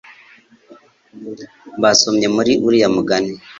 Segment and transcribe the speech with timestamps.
[1.81, 3.33] Basomye muri uriya mugani